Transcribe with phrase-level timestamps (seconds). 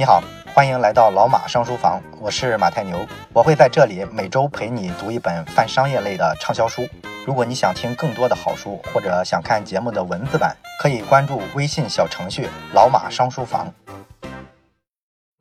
[0.00, 0.22] 你好，
[0.54, 6.88] 欢迎来到老马商书房，我是马太牛，我会在这里每周陪你读一本泛商业类的畅销书。
[7.26, 13.74] 如果你想听更多的好书，或者想看节目的文字版，可以关注微信小程序“老马商书房”。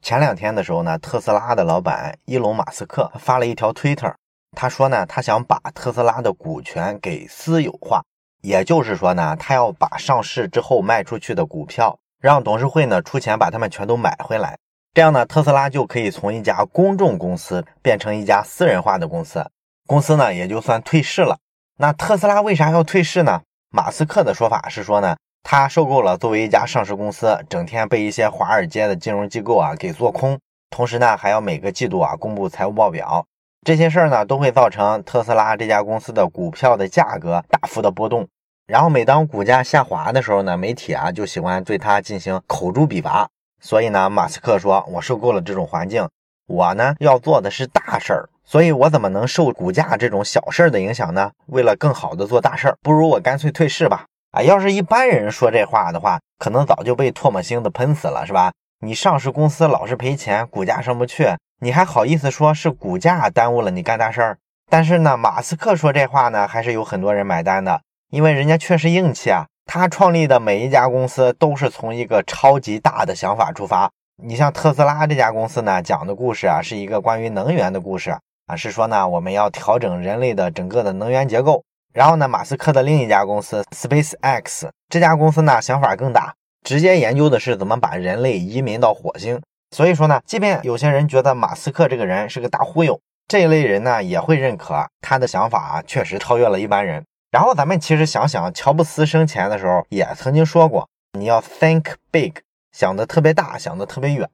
[0.02, 4.12] 前两天的时候呢，特斯拉的老板伊隆马斯克发了一条推特，
[4.54, 8.02] 他说呢，他想把特斯拉的股权给私有化，
[8.42, 12.00] 也就是说呢，他要把上市之后卖出去的股票。
[12.20, 14.58] 让董事会呢出钱把他们全都买回来，
[14.94, 19.46] 这样呢，特斯拉就可以从一家公众公司变成一家私人化的公司，
[19.86, 21.38] 公司呢也就算退市了。
[21.78, 23.42] 那特斯拉为啥要退市呢？
[23.70, 30.40] 马斯克的说法是说呢，他受够了作为一家上市公司，整天被一些华尔街的金融机构啊给做空，
[30.72, 33.24] 同时呢还要每个季度啊公布财务报表，
[33.64, 38.28] 这些事儿呢都会造成特斯拉这家公司的股票的价格大幅的波动。
[38.68, 43.30] 然后每当股价下滑的时候呢，媒体啊就喜欢对他进行口诛笔伐。
[43.62, 46.08] 所以呢，马斯克说：“我受够了这种环境，
[46.48, 51.32] 我呢要做的是大事儿，所以我怎么能受股价这种小事儿的影响呢？
[51.46, 54.06] 为了更好的做大事儿，不如我干脆退市吧。
[54.32, 58.52] 啊，要是一般人说这话的话，可能早就被唾沫星子喷死了，是吧？
[58.82, 61.30] 你上市公司老是赔钱，股价上不去，
[61.62, 64.38] 你还好意思说是股价耽误了你干大事儿？
[64.70, 73.92] 但是呢，马斯克说这话呢，还是有很多人买单的。”因为人家确实硬气啊，他创立的每一家公司都是从一个超级大的想法出发。
[74.24, 78.12] 你像特斯拉这家公司呢，讲的故事啊，是一个关于能源的故事
[78.46, 81.64] 啊，是说呢，我们要调整人类的整个的能源结构。
[81.94, 89.42] 然后呢，马斯克的另一家公司 SpaceX 这家公司呢，想法更大，直接研究的是怎么把人类移民到火星。
[89.76, 92.98] 所以说呢，即便有些人觉得马斯克这个人是个大忽悠，
[93.28, 97.04] 这一类人呢，也会认可他的想法啊确实超越了一般人。
[97.30, 100.88] 然后咱们其实想想，乔布斯生前的时候也曾经说过，
[101.20, 102.34] 你要 think big，
[102.72, 104.28] 想的特别大，想的特别远，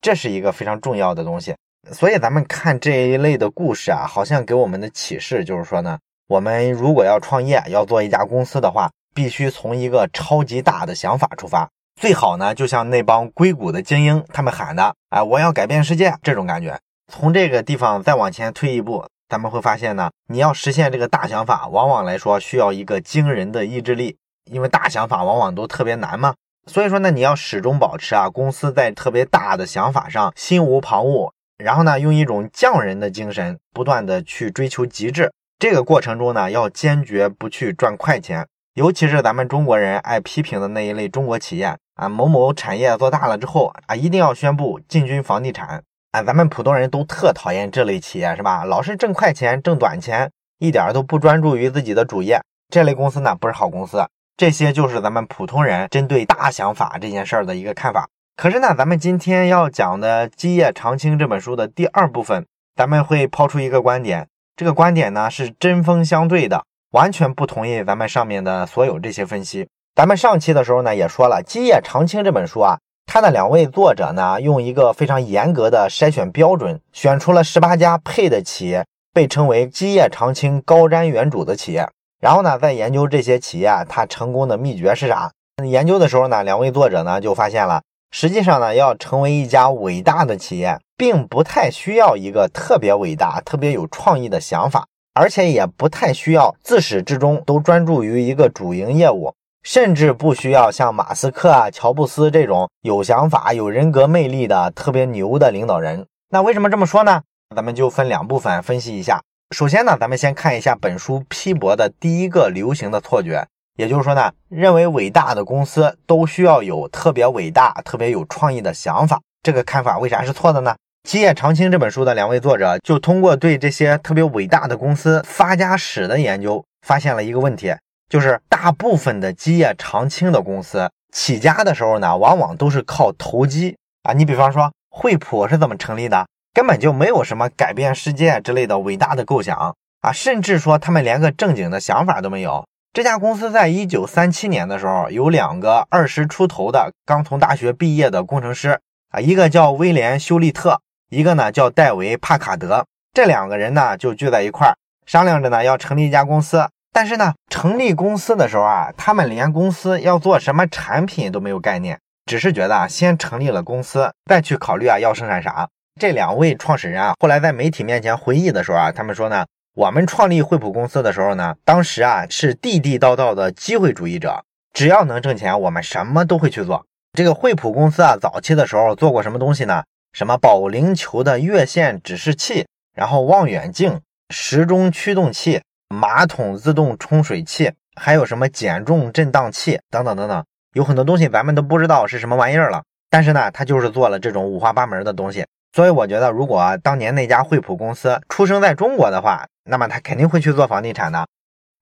[0.00, 1.56] 这是一个非常重要的东西。
[1.92, 11.68] 所以咱们看这一类的故事啊，好像给我们的启示就是说呢，我们如果要创业，要做一家公司的话，必须从一个超级大的想法出发，
[12.00, 16.78] 最好呢，就像那帮硅谷的精英他们喊的，哎，我要改变世界这种感觉。
[17.12, 19.04] 从这个地方再往前推一步。
[19.28, 26.34] 咱们会发现呢，你要实现这个大想法，往往来说需要一个惊人的意志力，因为大想法往往都特别难嘛。
[26.68, 35.32] 所以说呢，你要始终保持啊，公司在特别大的想法上心无旁骛，然后呢，用一种匠人的精神，不断的去追求极致。
[35.58, 45.82] 这个过程中呢，要坚决不去赚快钱，尤其是咱们中国人爱批评的那一类中国企业啊，某某产业做大了之后啊，一定要宣布进军房地产。
[46.12, 48.64] 啊咱们普通人都特讨厌这类企业，是吧？
[48.64, 52.40] 老是挣快钱、挣短钱，一点都不专注于自己的主业。
[52.72, 54.06] 这类公司呢，不是好公司。
[54.36, 58.08] 这些就是咱们普通人针对大想法这件事儿的一个看法。
[58.36, 64.26] 可是呢，咱们今天要讲的《基业长青》这本书的第二部分，咱们会抛出一个观点。
[64.56, 69.68] 这个观点呢，是针锋相对的，完全不同意咱们上面的所有这些分析。
[69.94, 72.78] 咱们上期的时候呢，也说了，《基业长青》这本书啊。
[73.06, 78.84] 他的两位作者呢，用一个非常严格的筛选标准，选出了十八家配的企业，
[79.14, 81.88] 被称为基业长青、高瞻远瞩的企业。
[82.20, 85.30] 然后呢，在研究这些企业它成功的秘诀是啥？
[85.64, 87.80] 研究的时候呢，两位作者呢就发现了，
[88.10, 99.32] 实际上呢，要成为一家伟大的企业，并不太需要一个特别伟大、特别有创意的想法，而且也不太需要自始至终都专注于一个主营业务。
[99.66, 106.06] 甚至不需要像马斯克啊、乔布斯这种有想法、有人格魅力的特别牛的领导人。
[106.30, 107.20] 那为什么这么说呢？
[107.52, 109.20] 咱们就分两部分分析一下。
[109.50, 113.44] 首先呢，咱们先看一下本书批驳的第一个流行的错觉，
[113.76, 119.20] 也就是说呢，认为伟大的公司都需要有特别伟大、特别有创意的想法。
[119.42, 120.76] 这个看法为啥是错的呢？
[121.10, 127.74] 《基业长青》这本书的两位作者就通过对这些特别伟大的公司发家史的研究，发现了一个问题。
[128.08, 134.12] 就是大部分的基业长青的公司起家的时候呢，往往都是靠投机啊。
[134.12, 136.26] 你比方说惠普是怎么成立的？
[136.54, 142.64] 根本就没有什么改变世界之类的伟大的构想啊，甚至说他们连个正经的想法都没有。
[142.94, 148.80] 这家公司在一九三七年的时候，有两个二十出头的刚从大学毕业的工程师
[149.10, 150.80] 啊，一个叫威廉休利特，
[151.10, 152.86] 一个呢叫戴维帕卡德。
[153.12, 156.66] 这两个人呢就聚在一块儿，商量着呢要成立一家公司。
[156.96, 165.68] 但是呢，成立公司的时候啊，他们连公司要做什么产品都没有概念，只是觉得啊，先成立了公司，再去考虑啊要生产啥。
[166.00, 169.44] 这两位创始人啊，后来在媒体面前回忆的时候啊，他们说呢，
[169.74, 174.42] 我们创立惠普公司的时候呢，当时啊是地地道道的机会主义者，
[174.72, 176.86] 只要能挣钱，我们什么都会去做。
[177.12, 179.82] 这个惠普公司啊，早期的时候做过什么东西呢？
[180.14, 184.00] 什么保龄球的月线指示器，然后望远镜、
[184.30, 190.44] 时钟驱动器、马桶自动冲水器，还有什么减重震荡器等等等等，
[190.74, 192.82] 有很多东西咱们都不知道是什么玩意儿了。
[193.08, 195.46] 但是呢，他就是做了这种五花八门的东西。
[195.72, 201.26] 所以我觉得，如果当年那家惠普公司出生在中国的话，那么他肯定会去做房地产的。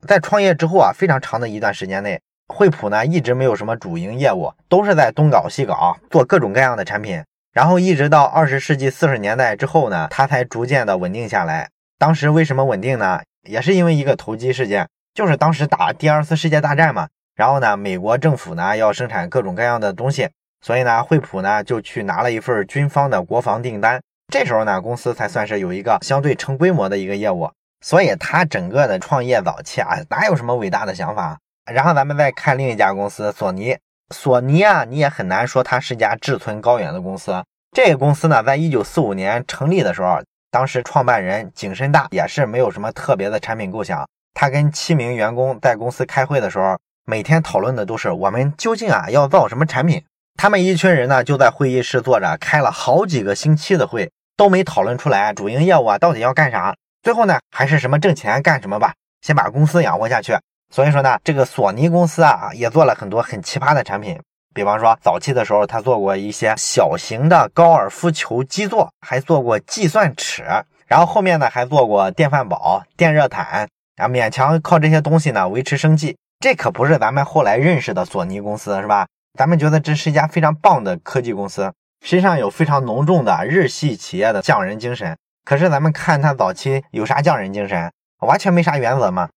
[0.06, 2.20] 在创业之后啊，非常长的一段时间内。
[2.48, 7.22] 惠普呢一直没有什么主营业务，都是在东搞西搞，做各种各样的产品。
[7.52, 11.70] 然后一直到二十世纪四十年代之后呢，它才逐渐的稳定下来。
[11.98, 13.22] 当时为什么稳定呢？
[13.44, 17.08] 也是因为一个投机事件，就是当时打第二次世界大战嘛。
[17.34, 20.28] 然后呢，美国政府呢要生产各种各样的东西，
[20.60, 24.00] 所以呢，惠普呢就去拿了一份军方的国防订单。
[24.32, 27.50] 这时候呢，公司才算是有一个相对成规模的一个业务。
[27.80, 31.38] 所以它整个的创业早期啊，哪有什么伟大的想法？
[31.70, 33.76] 然后咱们再看另一家公司索尼，
[34.14, 37.44] 索尼啊，你也很难说它是家志存高远的公司。
[37.72, 40.18] 这个公司呢，在一九四五年成立的时候，
[40.54, 44.08] 当时创办人景深大也是没有什么特别的产品构想。
[44.34, 50.04] 他跟七名员工在公司开会的时候，每天讨论的都是我们究竟啊要造什么产品。
[50.36, 56.72] 他们一群人呢就在会议室坐着，开了好几个星期的会，都没讨论出来主营业务啊到底要干啥。
[57.02, 60.34] 最后呢，还是什么挣钱干什么吧，先把公司养活下去。
[60.72, 64.20] 所以说呢，这个索尼公司啊，也做了很多很奇葩的产品。
[64.54, 70.44] 比方说，早期的时候，他做过一些小型的高尔夫球基座，还做过计算尺。
[70.86, 76.16] 然后后面呢，还做过电饭煲、电热毯啊，勉强靠这些东西呢维持生计。
[76.38, 79.06] 这可不是咱们后来认识的索尼公司，是吧？
[79.36, 81.72] 咱们觉得这是一家非常棒的科技公司，
[82.04, 85.16] 身上有非常浓重的日系企业的匠人精神。
[85.44, 87.90] 可是咱们看他早期有啥匠人精神？
[88.20, 89.28] 完全没啥原则嘛。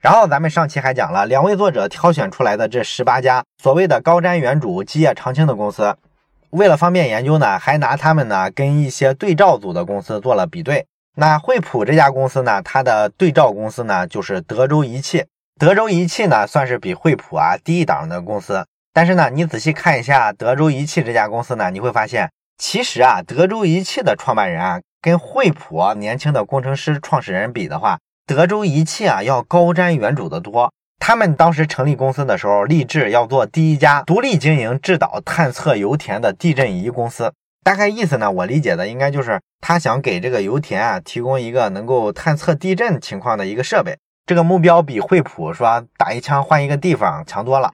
[0.00, 5.96] 然后咱们上期还讲了两位作者挑选出来的这十八家所谓的高瞻远瞩、基业长青的公司，
[6.50, 10.86] 为了方便研究呢，还拿他们呢跟一些对照组的公司做了比对。
[11.16, 15.24] 那惠普这家公司呢，它的对照公司呢就是德州仪器。
[15.58, 27.98] 德州仪器呢算是比惠普啊低一档的公司，但是呢，你仔细看一下德州仪器这家公司呢，你会发现，其实啊，德州仪器的创办人啊，跟惠普年轻的工程师创始人比的话。
[28.26, 30.72] 德州仪器啊，要高瞻远瞩的多。
[30.98, 37.32] 他们当时成立公司的时候，立志要做第一家独立经营制导探测油田的地震仪公司。
[37.62, 43.96] 大概意思呢，我理解的应该就是他想给这个油田啊提供一个能够探测地震情况的一个设备。
[44.26, 47.70] 这个目标比惠普说打一枪换一个地方强多了。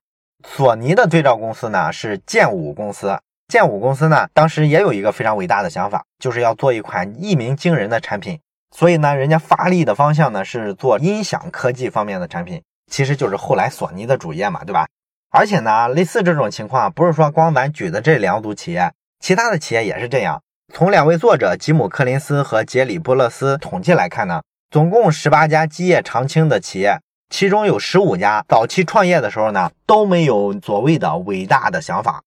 [0.47, 3.19] 索尼的对照公司呢是剑武公司。
[3.49, 8.39] 剑武公司呢当时也有一个非常伟大的想法，就是要做一款一鸣惊人的产品。
[8.75, 14.87] 所以呢，人家发力的方向呢是做音响科技方面的产品，其实就是后来索尼的主业嘛，对吧？
[15.31, 20.43] 而且呢，类似这种情况，不是说光咱举的这两组企业，其他的企业也是这样。
[20.73, 26.99] 从两位作者吉姆·柯林斯和杰里·波勒斯统计来看呢，总共十八家基业长青的企业，
[27.29, 32.23] 其中有十五家早期创业的时候呢，都没有所谓的伟大的想法。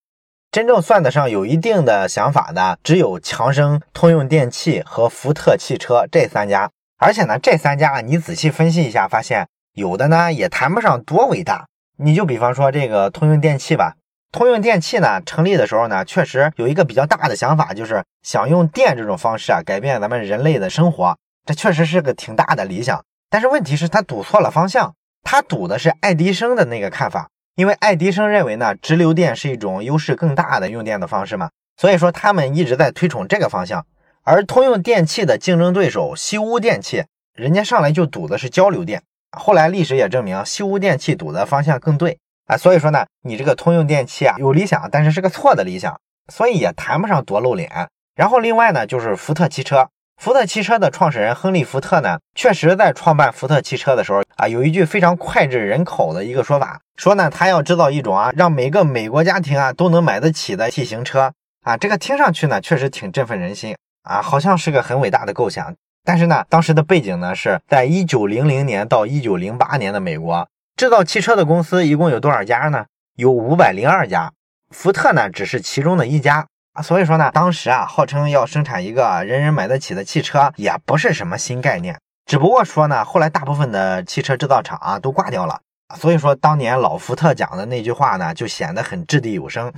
[0.56, 6.70] 真正算得上有一定的想法的，只有强生、通用电气和福特汽车这三家。
[6.96, 11.66] 而且呢，这三家你仔细分析一下，发现有的呢也谈不上多伟大。
[11.98, 13.96] 你就比方说这个通用电气吧，
[14.32, 21.18] 通用电气呢成立的时候呢，确实有一个比较大的想法，就是想用电这种方式啊改变咱们人类的生活。
[21.44, 23.04] 这确实是个挺大的理想。
[23.28, 27.28] 但是问题是，他赌错了方向，他赌的是爱迪生的那个看法。
[27.56, 31.48] 因为爱迪生认为呢，直流电是一种优势更大的用电的方式嘛，
[31.78, 33.86] 所以说他们一直在推崇这个方向。
[34.24, 39.02] 而通用电气的竞争对手西屋电器，人家上来就赌的是交流电。
[39.34, 42.58] 后来历史也证明，西屋电器赌的方向更对啊。
[42.58, 45.98] 所以说呢，你这个通用电器啊有理想，但是是个错的理想，
[46.30, 47.88] 所以也谈不上多露脸。
[48.14, 49.88] 然后另外呢，就是福特汽车。
[50.20, 61.76] 福特汽车的创始人亨利·福特呢，确实在创办福特汽车的时候啊，有一句非常脍炙人口的一个说法，说呢，他要制造一种啊，让每个美国家庭啊都能买得起的 T 型车啊。
[61.76, 65.74] 这个听上去呢，确实挺振奋人心啊，好像是个很伟大的构想。
[66.04, 72.86] 但是呢，当时的背景呢，是在一九零零年到一九零八年的美国，制造汽车的公司一共有多少家呢？
[73.16, 74.32] 有五百零二家，
[74.70, 76.46] 福特呢，只是其中的一家。
[76.74, 81.98] 啊，所以说呢，当时啊，号称要生产一个人人买得起的汽车，也不是什么新概念。
[82.24, 85.60] 只不过说呢，后来大部分的汽车制造厂啊都挂掉了。
[85.94, 89.72] 所以说，当年老福特讲的那句话呢，就显得很掷地有声。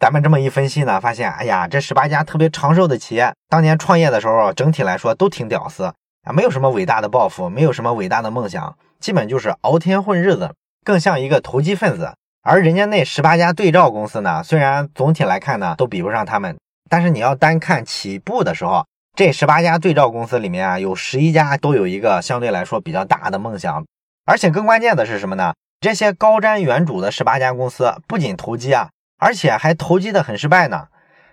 [0.00, 5.84] 咱们这么一分析呢，发现，哎呀，这十八家特别长寿的企业，当年创业的时候，整体来说都挺屌丝
[6.24, 10.52] 啊，没有什么伟大的抱负，没有什么伟大的梦想，基本就是熬天混日子，
[10.84, 12.12] 更像一个投机分子。
[12.42, 16.56] 而人家那十八家对照公司呢，虽然总体来看呢都比不上他们，
[16.90, 18.84] 但是你要单看起步的时候，
[19.16, 23.84] 这十八家对照公司里面啊，有十一家都有一个相对来说比较大的梦想，
[24.26, 25.54] 而且更关键的是什么呢？
[25.80, 30.88] 这些高瞻远瞩的十八家公司不仅投机啊，而且还投机的很失败呢。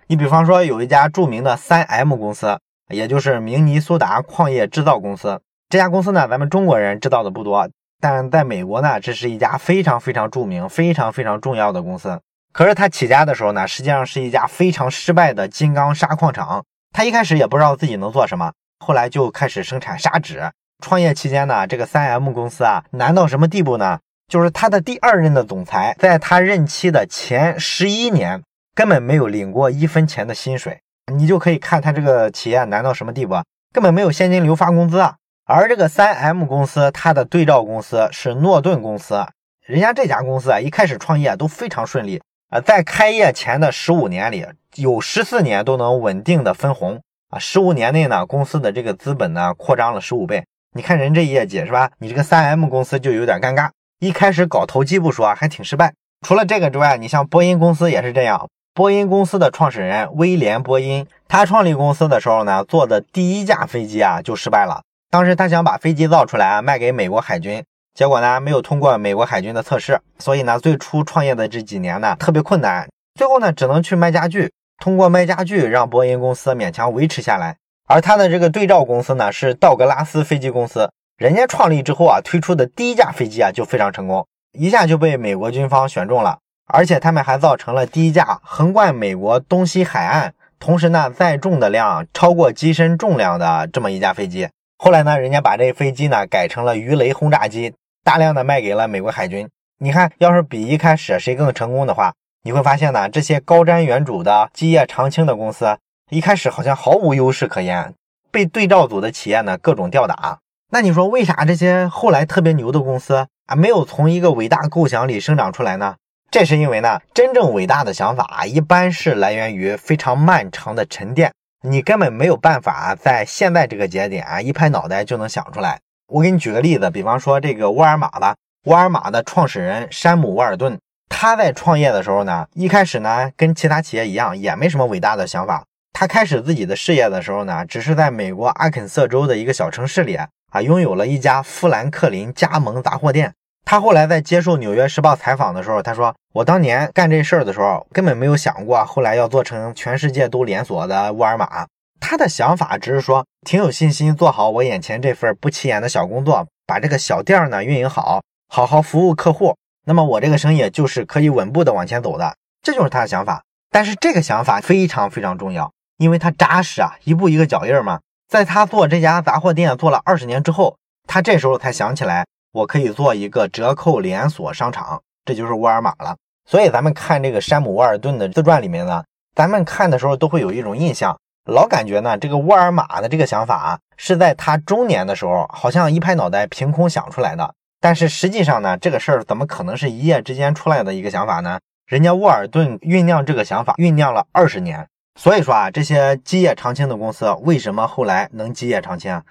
[0.06, 2.58] 你比方说有一家著名的三 M 公司，
[2.88, 7.68] 也就是明尼苏达矿业制造公司，这家公司呢，咱们中国人知道的不多。
[8.00, 12.20] 但在美国呢，这是一家非常非常著名、非常非常重要的公司。
[12.52, 16.64] 可是他起家的时候呢，实际上是一家非常失败的金刚砂矿厂。
[16.92, 20.52] 他一开始也不知道自己能做什么，后来就开始生产砂纸。
[20.80, 23.98] 创业期间呢，这个三 M 公司啊，难到什么地步呢？
[24.28, 28.42] 就是他的第二任的总裁，在他任期的前十一年，
[28.74, 30.80] 根本没有领过一分钱的薪水。
[31.12, 33.34] 你就可以看他这个企业难到什么地步，
[33.72, 35.16] 根本没有现金流发工资啊。
[35.46, 39.26] 而这个三 M 公司，它的对照公司是诺顿公司。
[39.66, 47.38] 人家这家公司啊，一开始创业都非常顺利啊，在开业前的十五年里，有十四年都能稳定的分红啊。
[47.38, 50.46] 十五年内呢，公司的这个资本呢扩张了十五倍。
[50.76, 51.88] 你看人这业绩是吧？
[51.98, 55.94] 你这个三 M 公司就有点尴尬，一开始搞投机不说，还挺失败。
[56.26, 58.48] 除了这个之外，你像波音公司也是这样。
[58.74, 64.82] 波音公司的创始人威廉波音，他创立公司的时候呢，做的第一架飞机啊就失败了。
[65.12, 67.64] 当时他想把飞机造出来啊，卖给美国海军，
[67.94, 74.50] 结果呢没有通过美国海军的测试，所以呢最初创业的这几年呢特别困难，最后呢只能去卖家具，
[74.82, 77.58] 通过卖家具让波音公司勉强维持下来。
[77.86, 94.48] 而他的这个对照公司呢是道格拉斯飞机公司，人家创立之后啊推出的第一架飞机啊就非常成功，一下就被美国军方选中了，而且他们还造成了第一架横贯美国东西海岸，同时呢载重的量超过机身重量的这么一架飞机。
[94.78, 99.48] 后来呢，人家把这飞机呢改成了鱼雷轰炸机，大量的卖给了美国海军。
[99.78, 102.12] 你看，要是比一开始谁更成功的话，
[102.42, 105.76] 你会发现呢，这些高瞻远瞩的基业长青的公司，
[106.14, 107.92] 一开始好像毫无优势可言，
[108.30, 110.38] 被对照组的企业呢各种吊打。
[110.70, 115.96] 那你说为啥这些后来特别牛的公司啊，没有从一个伟大构想里生长出来呢？
[116.30, 121.32] 这是因为呢，真正伟大的想法一般是来源于非常漫长的沉淀。
[121.62, 125.80] 你根本没有办法在现在这个节点啊一拍脑袋就能想出来。
[126.06, 130.78] 我给你举个例子，比方说这个沃尔玛吧，沃尔玛的创始人山姆·沃尔顿，
[131.08, 135.64] 他在创业的时候呢，一开始呢跟其他企业一样，也没什么伟大的想法。
[135.96, 140.16] 他开始自己的事业的时候呢，只是在美国阿肯色州的一个小城市里
[140.50, 143.32] 啊，拥有了一家富兰克林加盟杂货店。
[143.64, 151.64] 他后来在接受《纽约时报》采访的时候，他说：“我当年干这事儿的时候，根本没有想过后来要做成全世界都连锁的沃尔玛。
[152.00, 159.56] 他的想法只是说，挺有信心做好我眼前这份不起眼的小工作，把这个小店呢运营好，好好服务客户。
[159.86, 163.42] 那么我这个生意就是可以稳步的往前走的，这就是他的想法。
[163.70, 168.00] 但是这个想法非常非常重要，因为他扎实啊，一步一个脚印嘛。
[168.28, 172.24] 在他做这家杂货店做了二十年之后，他这时候才想起来。”
[172.54, 176.16] 我可以做一个折扣连锁商场，这就是沃尔玛了。
[176.48, 179.02] 所以咱们看这个山姆·沃尔顿的自传里面呢，
[179.34, 181.18] 咱们看的时候都会有一种印象，
[181.50, 187.52] 老感觉呢，这个沃尔玛的这个想法啊，是在他中年的时候，好像一拍脑袋凭空想出来的。
[187.80, 191.58] 但是实际上呢，这个事儿怎么可能是一夜之间出来的一个想法呢？
[191.88, 194.86] 人家沃尔顿酝酿这个想法酝酿了二十年。
[195.20, 199.22] 所以说啊，这些基业长青的公司为什么后来能基业长青，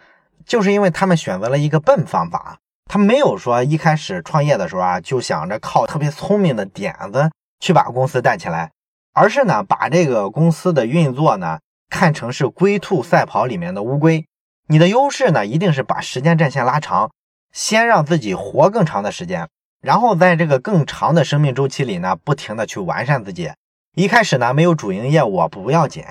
[0.45, 2.57] 就是因为他们选择了一个笨方法。
[2.85, 8.71] 他没有说一开始创业的时候啊，就想着靠特别聪明的点子去把公司带起来，
[9.13, 11.59] 而是呢，把这个公司的运作呢
[11.89, 14.25] 看成是龟兔赛跑里面的乌龟。
[14.67, 17.11] 你的优势呢，一定是把时间战线拉长，
[17.51, 19.49] 先让自己活更长的时间，
[19.81, 23.51] 然后在这个更长的生命周期里呢，不停的去完善自己。
[23.95, 26.03] 一开始呢，没有主营业务不要紧，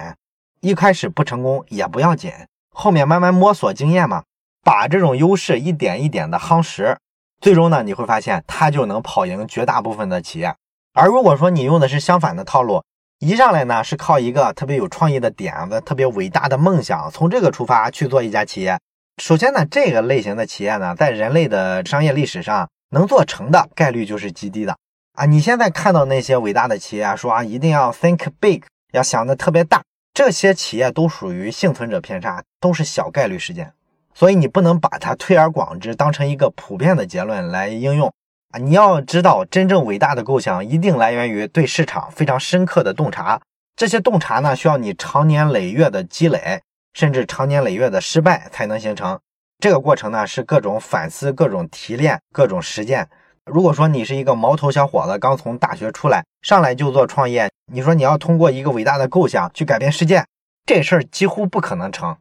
[0.60, 2.30] 一开始不成功也不要紧，
[2.70, 4.22] 后面慢慢摸索经验嘛。
[4.62, 6.96] 把这种优势一点一点的夯实，
[7.40, 10.54] 最终呢，你会发现它就能跑赢绝大部分的企业。
[10.92, 12.84] 而如果说你用的是相反的套路，
[13.18, 18.78] 一上来呢是靠一个特别有创意的点子、特别伟大的梦想，从这个出发去做一家企业。
[19.20, 24.76] 首先呢，这个类型的企业呢，在人类的商业历史上能做成的概率就是极低的
[25.14, 25.24] 啊。
[25.26, 29.82] 你现在看到那些伟大的企业啊说啊，一定要 think big，要想的特别大，
[30.14, 33.72] 这些企业都属于幸存者偏差，都是小概率事件。
[34.14, 38.12] 所以你不能把它推而广之，当成一个普遍的结论来应用
[38.50, 38.58] 啊！
[38.58, 43.40] 你要知道，真正伟大的构想一定来源于对市场非常深刻的洞察。
[43.74, 46.60] 这些洞察呢，需要你长年累月的积累，
[46.92, 49.18] 甚至长年累月的失败才能形成。
[49.58, 53.08] 这个过程呢，是各种反思、各种提炼、各种实践，
[53.50, 60.24] 如果说你是一个毛头小伙子，刚从大学出来，上来就做创业，你说你要通过一个伟大的构想去改变世界，
[60.64, 62.16] 这事儿几乎不可能成。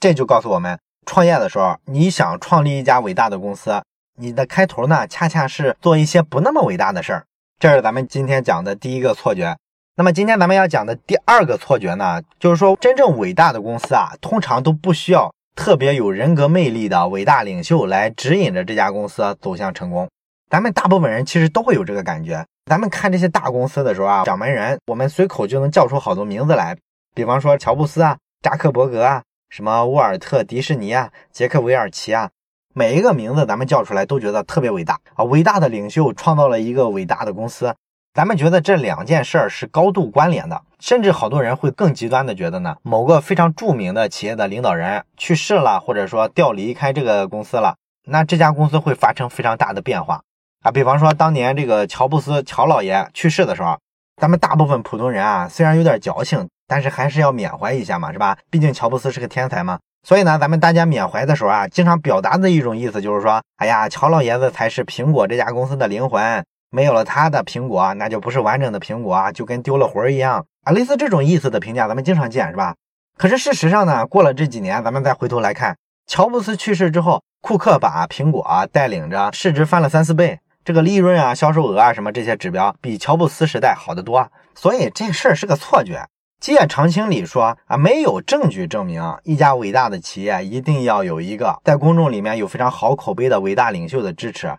[0.00, 0.76] 这就告诉我们，
[1.06, 3.80] 创业的时候，你想创立一家伟大的公司，
[4.18, 7.24] 你的开头呢，恰恰是做一些不那么伟大的事儿。
[7.60, 9.56] 这是咱们今天讲的第一个错觉。
[9.96, 20.08] 那么今天咱们要讲的第二个错觉呢，就是说真正伟大的公司啊，通常都不需要特别有人格魅力的伟大领袖来指引着这家公司走向成功。
[20.54, 22.46] 咱们大部分人其实都会有这个感觉。
[22.66, 26.76] 咱们看这些大公司的时候啊，掌门人，我们随口就能叫出好多名字来，
[27.12, 32.30] 比方说乔布斯啊、扎克伯格啊、什么沃尔特迪士尼啊、杰克韦尔奇啊，
[32.72, 37.74] 每一个名字咱们叫出来都觉得特别伟大啊，伟大的领袖创造了一个伟大的公司。
[38.14, 50.22] 咱们觉得这两件事儿是高度关联的，甚至好多人会更极端的觉得呢，某个非常著名的企业的领导人去世了，或者说调离开这个公司了，那这家公司会发生非常大的变化
[50.64, 50.72] 啊。
[50.72, 53.78] 比方说当年这个乔布斯乔老爷去世的时候，
[54.20, 58.36] 咱们大部分普通人啊，虽然有点矫情，但是还是要缅怀一下嘛，是吧？
[58.50, 59.78] 毕竟乔布斯是个天才嘛。
[60.02, 66.44] 所以呢，咱们大家缅怀的时候啊，经常表达的一种意思就是说，哎呀，乔老爷子才是苹果这家公司的灵魂。
[66.70, 70.72] 没有了他的苹果，那就不是完整的苹果啊，就跟丢了魂一样啊。
[70.72, 72.74] 类似这种意思的评价，咱们经常见，是吧？
[73.16, 75.76] 可是事实上呢，过了这几年，咱们再回头来看，
[76.08, 84.26] 乔布斯去世之后，库克把苹果带领着市值翻了三四倍，这个利润啊、销售额啊什么这些指标，比乔布斯时代好得多。
[84.54, 86.02] 所以这事儿是个错觉。
[86.40, 94.56] 基业长青里说啊，没有证据证明一家伟大的企业一定要有一个在公众里面有非常好口碑的伟大领袖的支持。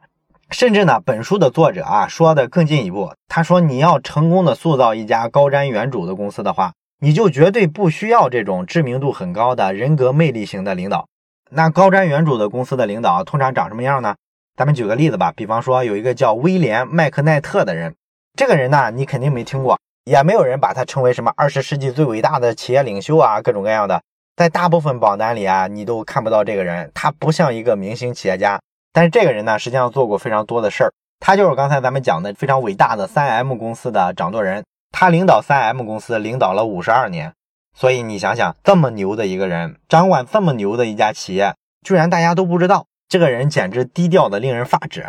[0.51, 11.07] 甚至呢，本书的作者啊说的更进一步，他说你要成功的塑造一家高瞻远瞩的公司的话，你就绝对不需要这种知名度很高的人格魅力型的领导。
[11.49, 14.15] 那高瞻远瞩的公司的领导通常长什么样呢？
[14.55, 17.93] 咱们举个例子吧，比方说有一个叫威廉麦克奈特的人，
[18.37, 24.01] 这个人呢你肯定没听过，也没有人把他称为什么二十世纪最伟大的企业领袖啊，各种各样的，
[24.35, 28.59] 在大部分榜单里啊你都看不到这个人，他不像一个明星企业家。
[28.93, 30.93] 但是这个人呢，实际上做过非常多的事儿。
[31.19, 34.63] 他就是刚才咱们讲的非常伟大的三 M 公司的掌舵人。
[34.91, 37.33] 他领导三 M 公司领导了五十二年。
[37.77, 45.05] 所以你想想，这么牛的一个人，掌管这么牛的一家企业，居然大家都不知道，这个人简直低调的令人发指。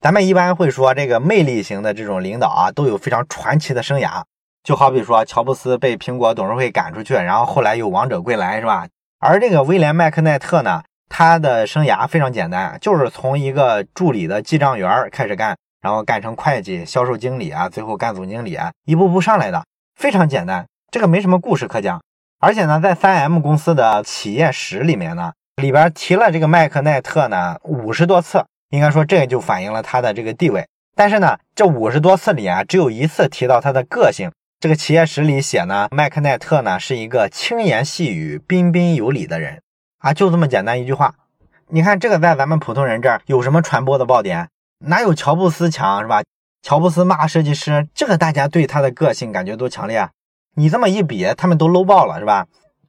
[0.00, 4.22] 咱们一般会说，这个魅力型的这种领导啊，都有非常传奇的生涯。
[4.62, 8.86] 就好比说，乔布斯被苹果董事会赶出去，然后后来又王者归来，是吧？
[9.18, 10.82] 而这个威廉麦克奈特呢？
[11.10, 19.64] 他的生涯非常简单，就是从一个助理的记账员开始干，然后干成会计、销售经理啊，最后干总经理啊，一步步上来的，
[19.96, 20.66] 非常简单。
[20.90, 21.98] 这个没什么故事可讲。
[22.40, 30.64] 而且呢，在三 M 公司的企业史里面呢，里边提了这个麦克奈特呢五十多次，应该说这就反映了他的这个地位。
[30.94, 34.30] 但是呢，这五十多次里啊，只有一次提到他的个性。
[34.60, 39.60] 这个企业史里写呢，麦克奈特呢是一个轻言细语、彬彬有礼的人。
[39.98, 41.14] 啊，就这么简单一句话，
[41.68, 44.48] 你看这个在咱们普通人这儿有什么传播的爆点？
[44.86, 46.22] 哪有乔布斯强是吧？
[46.62, 50.10] 乔布斯骂设计师，这个大家对他的个性感觉多强烈啊！
[50.54, 52.46] 你这么一比，他们都 low 爆了是吧？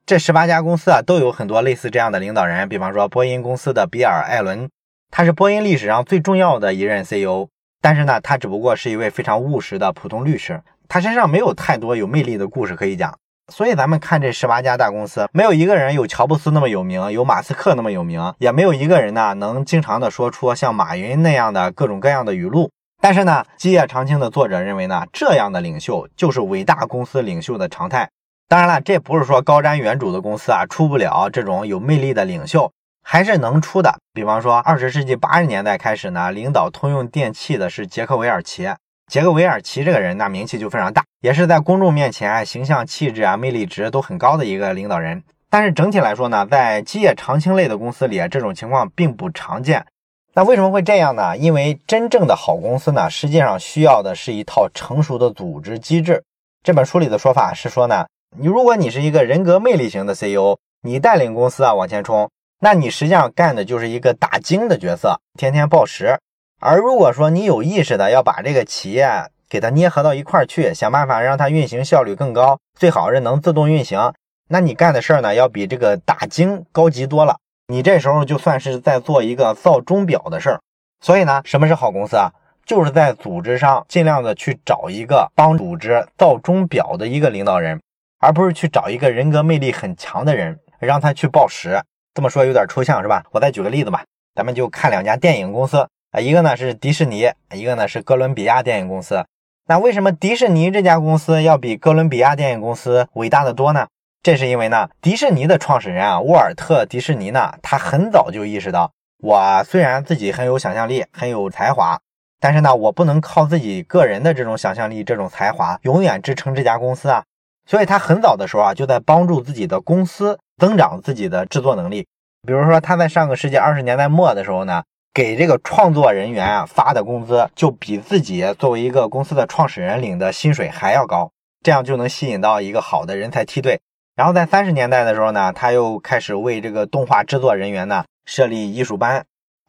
[0.09, 4.67] 这十八家公司啊，都有很多类似这样的领导人，比方说波音公司的比尔·艾伦，
[5.11, 7.45] 他是波音历史上最重要的一任 CEO，
[7.79, 13.15] 但是呢，他只不过是一位非常务实的普通律师，他身上没有太多有魅力的故事可以讲。
[13.53, 22.71] 所以咱们看这十八家大公司，没有一个人有乔布斯那么有名，有马斯克那么有名，也没有一个人呢能经常的说出像马云那样的各种各样的语录。
[22.99, 28.09] 但是呢，基业长青的作者认为呢，这样的领袖就是伟大公司领袖的常态。
[28.49, 32.71] 当然了，这不是说高瞻远瞩的公司啊出不了这种有魅力的领袖，
[33.03, 33.95] 还是能出的。
[34.11, 38.67] 比方说，二十世纪八十年代开始呢，领导通用电气的是杰克韦尔奇。
[39.05, 45.23] 杰克韦尔奇这个人，那名气就非常大，也是在公众面前形象、气质啊、魅力值都很高的一个领导人。
[45.51, 49.85] 但是整体来说呢，在基业长青类的公司里，这种情况并不常见。
[50.33, 51.37] 那为什么会这样呢？
[51.37, 56.23] 因为真正的好公司呢，实际上需要的是一套成熟的组织机制。
[56.63, 66.19] 这本书里的说法是说呢，你如果你是一个人格魅力型的 CEO，你带领公司啊往前冲，那你实际上干的就是一个打精的角色，天天报时。
[66.61, 69.09] 而如果说你有意识的要把这个企业
[69.49, 74.13] 给它捏合到一块儿去，想办法让它运行效率更高，最好是能自动运行，
[74.47, 77.37] 那你干的事儿呢，要比这个打精高级多了。
[77.67, 80.61] 你这时候就算是在做一个造钟表的事儿。
[81.01, 82.31] 所以呢，什么是好公司啊？
[82.65, 87.81] 就是在组织上尽量的去找一个帮组织造钟表的一个领导人，
[88.19, 91.81] 而不是去找一个人格魅力很强的人让他去报时。
[92.13, 93.23] 这么说有点抽象是吧？
[93.31, 94.03] 我再举个例子吧，
[94.35, 95.87] 咱们就看两家电影公司。
[96.11, 99.23] 啊，一个呢是迪士尼，一个呢是哥伦比亚电影公司。
[99.67, 103.87] 那为什么迪士尼这家公司要比哥伦比亚电影公司伟大的多呢？
[104.23, 111.99] 这是因为呢，迪士尼的创始人啊，沃尔特·迪士尼呢，他很早就意识到，我虽然自己很有想象力，很有才华，
[112.41, 117.23] 但是呢，我不能靠自己个人的这种想象力、这种才华永远支撑这家公司啊。
[117.69, 122.07] 所以他很早的时候啊，就在帮助自己的公司增长自己的制作能力。
[122.47, 124.81] 比如说，他在上个世纪二十年代末的时候呢，
[125.13, 131.29] 给这个创作人员啊发的工资，就比自己作为一个公司的创始人领的薪水还要高，
[131.61, 133.79] 这样就能吸引到一个好的人才梯队。
[134.15, 139.23] 然后在三十年代的时候呢，他又开始为这个动画制作人员呢设立艺术班，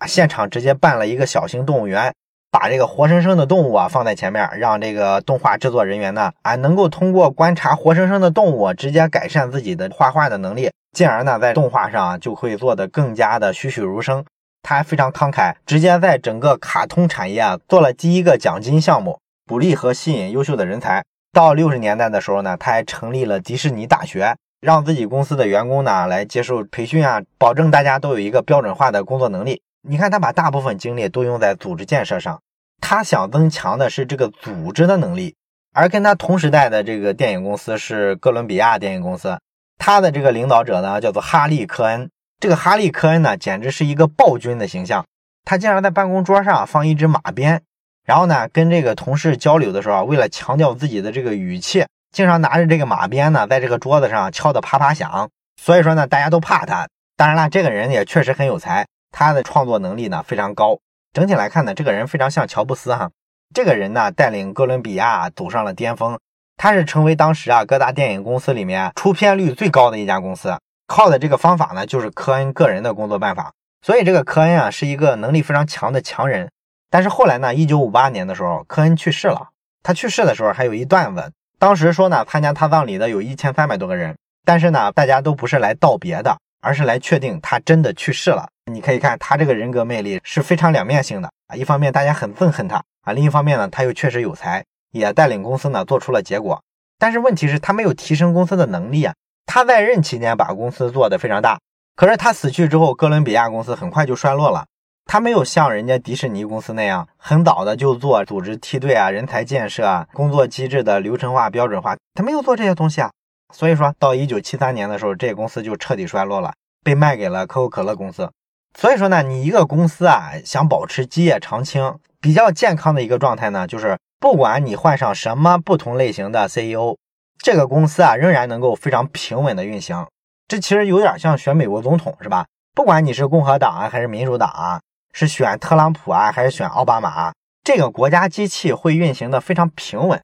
[0.07, 2.15] 现场直接办了一个小型动物园，
[2.51, 14.25] 把这个活生生的动物啊放在前面，让这个动画制作人员呢啊能够通过观察活生生的动物，直接改善自己的画画的能力，进而呢在动画上就会做得更加的栩栩如生。
[14.63, 21.03] 他还非常慷慨，直接在整个卡通产业啊做了第一个奖金项目，鼓励和吸引优秀的人才。
[21.33, 29.63] 到六十年代的时候呢，他还成立了迪士尼大学，让自己公司的员工呢来接受培训啊，保证大家都有一个标准化的工作能力。
[29.83, 32.41] 你看，他把大部分精力都用在组织建设上，
[32.81, 35.35] 他想增强的是这个组织的能力。
[35.73, 39.39] 而跟他同时代的这个电影公司是哥伦比亚电影公司，
[39.79, 42.11] 他的这个领导者呢叫做哈利·科恩。
[42.41, 45.07] 这个哈利·科恩呢，简直是一个暴君的形象，
[45.45, 47.63] 他经常在办公桌上放一只马鞭。
[48.05, 55.31] 然后呢，跟这个同事交流的时候，为了强调自己的这个语气，经常拿着这个马鞭呢，在这个桌子上敲得啪啪响。
[55.61, 56.89] 所以说呢，大家都怕他。
[57.17, 60.79] 当然了，这个人也确实很有才，他的创作能力呢非常高。
[61.13, 63.11] 整体来看呢，这个人非常像乔布斯哈。
[63.55, 66.19] 这个人呢，带领哥伦比亚走上了巅峰，
[66.57, 70.57] 他是成为当时啊各大电影公司里面出片率最高的一家公司。
[70.87, 73.53] 靠的这个方法呢，就是科恩个人的工作办法。
[73.83, 76.51] 所以这个科恩啊，是一个能力非常强的强人。
[76.93, 77.55] 但是后来呢？
[77.55, 79.51] 一九五八年的时候，科恩去世了。
[79.83, 88.49] 他去世的时候还有一段子，当时说呢，参加他葬礼的有一千三百多个人，但是呢，大家都不是来道别的，而是来确定他真的去世了。
[88.73, 91.57] 你可以看他这个人格魅力是非常两面性的啊。
[91.57, 96.63] 一方面大家很憎恨他啊，另一方面呢，他又确实有才，也带领公司呢做出了结果。
[96.99, 99.15] 但是问题是，他没有提升公司的能力啊。
[99.47, 101.59] 他在任期间把公司做得非常大，
[101.97, 104.67] 可是他死去之后，哥伦比亚公司很快就衰落了。
[105.07, 113.11] 他没有像人家迪士尼公司那样，很早的就做组织梯队啊、人才建设啊、工作机制的流程化、标准化，他没有做这些东西啊。
[113.53, 116.53] 所以说到一九七三年的时候，这个公司就彻底衰落了，
[116.85, 118.31] 被卖给了可口可乐公司。
[118.79, 126.97] 所以说呢，你一个公司啊，想保持基业长青，比较健康的一个状态呢，就是不管你换上什么不同类型的 CEO，
[127.39, 130.07] 这个公司啊，仍然能够非常平稳的运行。
[130.47, 132.47] 这其实有点像选美国总统，是吧？
[132.75, 134.81] 不管你是共和党啊，还是民主党啊。
[135.13, 137.33] 是选特朗普啊，还是选奥巴马？
[137.65, 140.21] 这个国家机器会运行的非常平稳。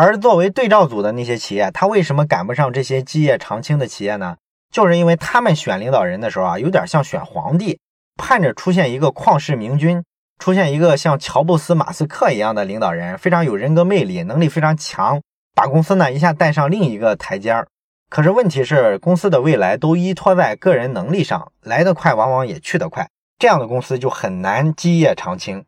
[0.00, 4.36] 而作为对照组的那些企业，它为什么赶不上这些基业长青的企业呢？
[4.72, 7.80] 就是因为他们选领导人的时候啊，有点像选皇帝，
[8.16, 10.04] 盼着出现一个旷世明君，
[10.38, 15.20] 出现一个像乔布斯、马斯克一样的领导人，非常有人格魅力，能力非常强，
[15.52, 17.66] 把公司呢一下带上另一个台阶儿。
[18.08, 23.08] 可是问题是，公司的未来都依托在个人能力上，来得快，往往也去得快。
[23.36, 25.64] 这样的公司就很难基业长青，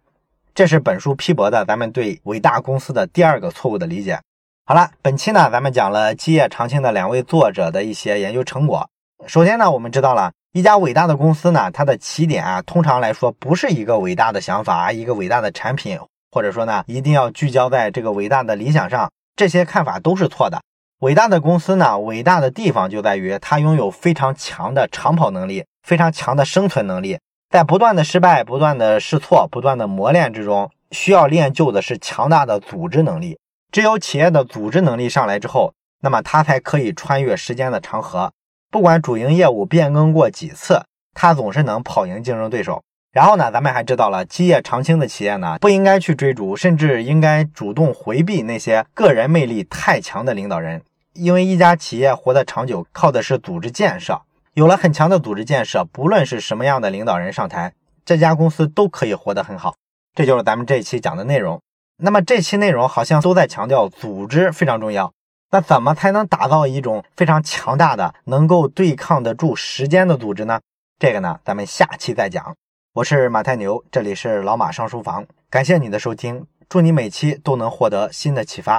[0.60, 4.20] 这是本书批驳的咱们对伟大公司的第二个错误的理解。
[4.66, 8.86] 好了，本期呢，咱们讲了基业长青的两位作者的一些研究成果。
[9.26, 15.98] 首先呢，我们知道了一家伟大的公司呢，它的起点啊，通常来说不是一个伟大的想法，一个伟大的产品，
[16.30, 20.60] 或者说呢，一定要聚焦在这个伟大的理想上，这些看法都是错的。
[20.98, 27.18] 伟大的公司呢，伟大的地方就在于它拥有非常强的长跑能力，非常强的生存能力。
[27.50, 33.36] 在不断的失败、不断的试错、不断的磨练之中，需要练就的是强大的组织能力。
[33.72, 38.30] 只有企业的组织能力上来之后，那么它才可以穿越时间的长河。
[38.70, 42.80] 不管主营业务变更过几次，它总是能跑赢竞争对手。
[43.12, 50.80] 然后呢，咱们还知道了，基业长青的企业呢，不应该去追逐，甚至应该主动回避那些个人魅力太强的领导人，
[51.14, 54.22] 因为一家企业活得长久，靠的是组织建设。
[54.54, 57.72] 有了很强的组织建设，不论是什么样的领导人上台，
[58.04, 59.76] 这家公司都可以活得很好。
[60.14, 61.60] 这就是咱们这一期讲的内容。
[61.98, 65.12] 那么这期内容好像都在强调组织非常重要。
[65.52, 70.60] 那怎么才能打造一种非常强大的、能够对抗得住时间的组织呢？
[70.98, 72.54] 这个呢，咱们下期再讲。
[72.92, 78.78] 我是马太牛，这里是老马上书房，感谢你的收听，祝你每期都能获得新的启发。